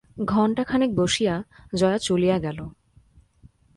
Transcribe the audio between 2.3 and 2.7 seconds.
গেল।